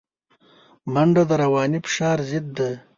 منډه 0.93 1.23
د 1.29 1.31
رواني 1.41 1.79
فشار 1.85 2.17
ضد 2.29 2.45
ده 2.57 2.69